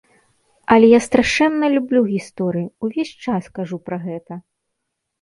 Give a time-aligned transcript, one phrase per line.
[0.75, 4.33] Але я страшэнна люблю гісторыю, увесь час кажу пра гэта.